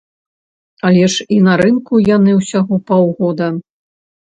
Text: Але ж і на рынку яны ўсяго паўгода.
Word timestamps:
Але 0.89 1.03
ж 1.15 1.27
і 1.35 1.37
на 1.49 1.53
рынку 1.61 2.01
яны 2.15 2.31
ўсяго 2.41 2.83
паўгода. 2.91 3.53